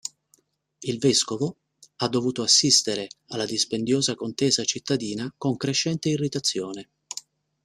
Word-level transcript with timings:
Il 0.79 0.97
Vescovo 0.97 1.57
ha 1.97 2.07
dovuto 2.07 2.41
assistere 2.41 3.07
alla 3.27 3.45
dispendiosa 3.45 4.15
contesa 4.15 4.63
cittadina 4.63 5.31
con 5.37 5.55
crescente 5.57 6.09
irritazione. 6.09 6.89